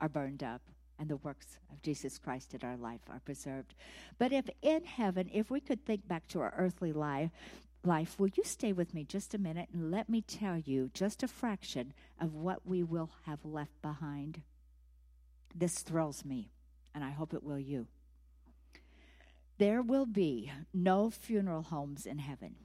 are 0.00 0.08
burned 0.08 0.42
up 0.42 0.62
and 0.98 1.08
the 1.08 1.16
works 1.16 1.58
of 1.70 1.80
Jesus 1.82 2.18
Christ 2.18 2.54
in 2.54 2.68
our 2.68 2.76
life 2.76 3.00
are 3.08 3.20
preserved. 3.20 3.74
But 4.18 4.32
if 4.32 4.48
in 4.60 4.84
heaven, 4.84 5.30
if 5.32 5.50
we 5.50 5.60
could 5.60 5.84
think 5.84 6.06
back 6.06 6.26
to 6.28 6.40
our 6.40 6.54
earthly 6.56 6.92
life, 6.92 7.30
life, 7.84 8.18
will 8.18 8.28
you 8.28 8.44
stay 8.44 8.72
with 8.72 8.94
me 8.94 9.04
just 9.04 9.34
a 9.34 9.38
minute 9.38 9.68
and 9.72 9.90
let 9.90 10.08
me 10.08 10.20
tell 10.20 10.58
you 10.58 10.90
just 10.94 11.22
a 11.22 11.28
fraction 11.28 11.92
of 12.20 12.34
what 12.34 12.66
we 12.66 12.82
will 12.82 13.10
have 13.26 13.44
left 13.44 13.80
behind? 13.82 14.42
This 15.54 15.80
thrills 15.80 16.24
me, 16.24 16.50
and 16.94 17.04
I 17.04 17.10
hope 17.10 17.34
it 17.34 17.42
will 17.42 17.58
you. 17.58 17.86
There 19.58 19.82
will 19.82 20.06
be 20.06 20.50
no 20.72 21.10
funeral 21.10 21.62
homes 21.62 22.06
in 22.06 22.18
heaven. 22.18 22.56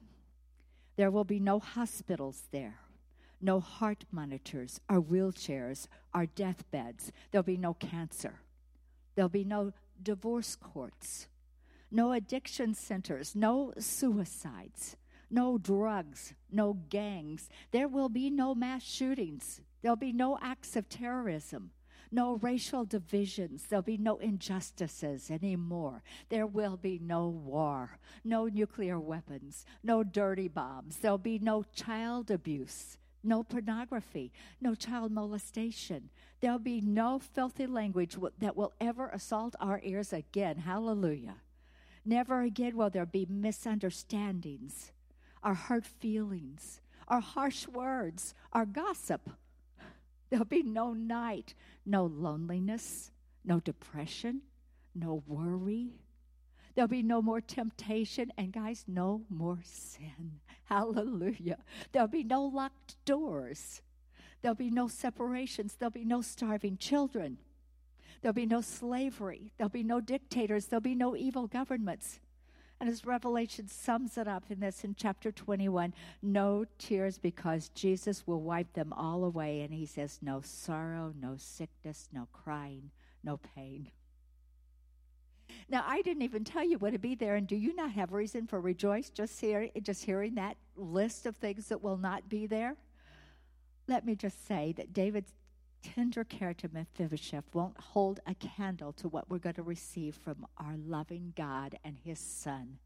There 0.96 1.10
will 1.10 1.24
be 1.24 1.38
no 1.38 1.58
hospitals 1.58 2.44
there, 2.50 2.80
no 3.40 3.60
heart 3.60 4.04
monitors 4.10 4.80
or 4.88 5.00
wheelchairs 5.00 5.86
or 6.14 6.26
deathbeds. 6.26 7.12
There'll 7.30 7.44
be 7.44 7.56
no 7.56 7.74
cancer. 7.74 8.40
There'll 9.14 9.28
be 9.28 9.44
no 9.44 9.72
divorce 10.02 10.56
courts, 10.56 11.28
no 11.90 12.12
addiction 12.12 12.74
centers, 12.74 13.34
no 13.34 13.72
suicides 13.78 14.96
no 15.30 15.58
drugs, 15.58 16.34
no 16.50 16.74
gangs. 16.88 17.48
There 17.70 17.88
will 17.88 18.08
be 18.08 18.30
no 18.30 18.54
mass 18.54 18.82
shootings. 18.82 19.60
There'll 19.82 19.96
be 19.96 20.12
no 20.12 20.38
acts 20.42 20.74
of 20.76 20.88
terrorism, 20.88 21.70
no 22.10 22.36
racial 22.36 22.84
divisions. 22.84 23.66
There'll 23.68 23.82
be 23.82 23.98
no 23.98 24.16
injustices 24.16 25.30
anymore. 25.30 26.02
There 26.30 26.46
will 26.46 26.76
be 26.76 26.98
no 26.98 27.28
war, 27.28 27.98
no 28.24 28.46
nuclear 28.46 28.98
weapons, 28.98 29.64
no 29.82 30.02
dirty 30.02 30.48
bombs. 30.48 30.96
There'll 30.96 31.18
be 31.18 31.38
no 31.38 31.64
child 31.74 32.30
abuse. 32.30 32.98
no 33.22 33.42
pornography, 33.42 34.32
no 34.60 34.74
child 34.74 35.12
molestation. 35.12 36.10
There'll 36.40 36.58
be 36.58 36.80
no 36.80 37.18
filthy 37.18 37.66
language 37.66 38.16
that 38.38 38.56
will 38.56 38.72
ever 38.80 39.08
assault 39.08 39.54
our 39.60 39.80
ears 39.82 40.12
again. 40.12 40.58
Hallelujah. 40.58 41.36
Never 42.04 42.42
again 42.42 42.76
will 42.76 42.90
there 42.90 43.06
be 43.06 43.26
misunderstandings, 43.28 44.92
our 45.42 45.54
hurt 45.54 45.86
feelings, 45.86 46.80
our 47.06 47.20
harsh 47.20 47.66
words, 47.66 48.34
our 48.52 48.66
gossip. 48.66 49.30
There'll 50.30 50.44
be 50.44 50.62
no 50.62 50.92
night, 50.92 51.54
no 51.86 52.04
loneliness, 52.04 53.10
no 53.44 53.60
depression, 53.60 54.42
no 54.94 55.22
worry. 55.26 55.92
There'll 56.74 56.88
be 56.88 57.02
no 57.02 57.22
more 57.22 57.40
temptation, 57.40 58.32
and 58.36 58.52
guys, 58.52 58.84
no 58.86 59.22
more 59.28 59.58
sin. 59.64 60.40
Hallelujah. 60.64 61.58
There'll 61.92 62.08
be 62.08 62.24
no 62.24 62.44
locked 62.44 62.96
doors. 63.04 63.82
There'll 64.42 64.54
be 64.54 64.70
no 64.70 64.86
separations. 64.86 65.74
There'll 65.74 65.90
be 65.90 66.04
no 66.04 66.20
starving 66.20 66.76
children. 66.76 67.38
There'll 68.20 68.34
be 68.34 68.46
no 68.46 68.60
slavery. 68.60 69.52
There'll 69.56 69.70
be 69.70 69.82
no 69.82 70.00
dictators. 70.00 70.66
There'll 70.66 70.80
be 70.80 70.94
no 70.94 71.16
evil 71.16 71.46
governments. 71.46 72.20
And 72.80 72.88
as 72.88 73.04
Revelation 73.04 73.66
sums 73.66 74.16
it 74.16 74.28
up 74.28 74.44
in 74.50 74.60
this 74.60 74.84
in 74.84 74.94
chapter 74.94 75.32
21, 75.32 75.92
no 76.22 76.64
tears 76.78 77.18
because 77.18 77.70
Jesus 77.70 78.24
will 78.26 78.40
wipe 78.40 78.72
them 78.74 78.92
all 78.92 79.24
away. 79.24 79.62
And 79.62 79.74
he 79.74 79.84
says, 79.84 80.20
no 80.22 80.40
sorrow, 80.42 81.12
no 81.20 81.34
sickness, 81.36 82.08
no 82.12 82.28
crying, 82.32 82.90
no 83.24 83.40
pain. 83.56 83.90
Now, 85.68 85.84
I 85.86 86.02
didn't 86.02 86.22
even 86.22 86.44
tell 86.44 86.64
you 86.64 86.78
what 86.78 86.92
to 86.92 86.98
be 86.98 87.14
there, 87.14 87.34
and 87.34 87.46
do 87.46 87.56
you 87.56 87.74
not 87.74 87.90
have 87.92 88.12
reason 88.12 88.46
for 88.46 88.60
rejoice 88.60 89.10
just, 89.10 89.40
hear, 89.40 89.68
just 89.82 90.04
hearing 90.04 90.34
that 90.36 90.56
list 90.76 91.26
of 91.26 91.36
things 91.36 91.66
that 91.68 91.82
will 91.82 91.96
not 91.96 92.28
be 92.28 92.46
there? 92.46 92.76
Let 93.86 94.06
me 94.06 94.14
just 94.14 94.46
say 94.46 94.72
that 94.76 94.92
David's 94.92 95.32
tender 95.82 96.24
care 96.24 96.54
to 96.54 96.68
Mephibosheth 96.72 97.44
won't 97.52 97.78
hold 97.78 98.20
a 98.26 98.34
candle 98.34 98.92
to 98.94 99.08
what 99.08 99.30
we're 99.30 99.38
going 99.38 99.54
to 99.56 99.62
receive 99.62 100.14
from 100.16 100.46
our 100.58 100.76
loving 100.76 101.32
God 101.36 101.78
and 101.84 101.96
his 102.04 102.18
Son, 102.18 102.78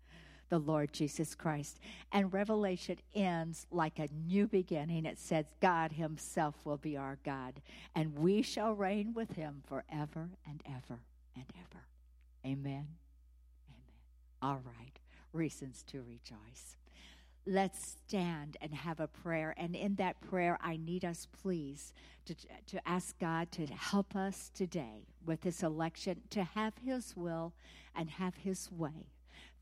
the 0.48 0.58
Lord 0.58 0.92
Jesus 0.92 1.34
Christ. 1.34 1.78
And 2.12 2.32
Revelation 2.32 2.98
ends 3.14 3.66
like 3.70 3.98
a 3.98 4.08
new 4.26 4.46
beginning. 4.46 5.06
It 5.06 5.18
says, 5.18 5.46
God 5.60 5.92
himself 5.92 6.54
will 6.64 6.76
be 6.76 6.96
our 6.96 7.18
God, 7.24 7.60
and 7.94 8.18
we 8.18 8.42
shall 8.42 8.74
reign 8.74 9.12
with 9.14 9.32
him 9.32 9.62
forever 9.66 10.30
and 10.46 10.62
ever 10.66 11.00
and 11.34 11.46
ever. 11.56 11.82
Amen. 12.44 12.86
Amen. 13.68 13.92
All 14.40 14.60
right. 14.64 14.98
Reasons 15.32 15.82
to 15.88 16.02
rejoice. 16.02 16.76
Let's 17.44 17.96
stand 18.06 18.56
and 18.60 18.72
have 18.72 19.00
a 19.00 19.08
prayer. 19.08 19.54
And 19.56 19.74
in 19.74 19.96
that 19.96 20.20
prayer, 20.20 20.58
I 20.60 20.76
need 20.76 21.04
us, 21.04 21.26
please, 21.42 21.92
to, 22.26 22.36
to 22.66 22.88
ask 22.88 23.18
God 23.18 23.50
to 23.52 23.66
help 23.66 24.14
us 24.14 24.50
today 24.54 25.08
with 25.24 25.40
this 25.40 25.62
election 25.62 26.20
to 26.30 26.44
have 26.44 26.74
His 26.84 27.16
will 27.16 27.52
and 27.96 28.10
have 28.10 28.36
His 28.36 28.70
way. 28.70 29.08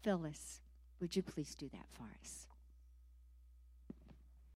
Phyllis, 0.03 0.61
would 1.01 1.17
you 1.17 1.23
please 1.23 1.55
do 1.55 1.71
that 1.71 1.87
for 1.95 2.05
us? 2.23 2.50